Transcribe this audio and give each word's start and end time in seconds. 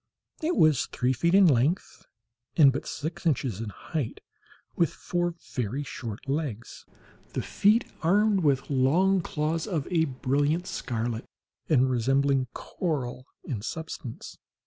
It 0.41 0.55
was 0.55 0.87
three 0.87 1.13
feet 1.13 1.35
in 1.35 1.45
length, 1.45 2.07
and 2.57 2.73
but 2.73 2.87
six 2.87 3.27
inches 3.27 3.61
in 3.61 3.69
height, 3.69 4.19
with 4.75 4.91
four 4.91 5.35
very 5.53 5.83
short 5.83 6.27
legs, 6.27 6.87
the 7.33 7.43
feet 7.43 7.85
armed 8.01 8.39
with 8.39 8.71
long 8.71 9.21
claws 9.21 9.67
of 9.67 9.87
a 9.91 10.05
brilliant 10.05 10.65
scarlet, 10.65 11.25
and 11.69 11.87
resembling 11.87 12.47
coral 12.51 13.27
in 13.43 13.61
substance. 13.61 14.39